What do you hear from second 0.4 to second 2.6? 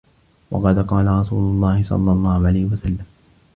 وَقَدْ قَالَ رَسُولُ اللَّهِ صَلَّى اللَّهُ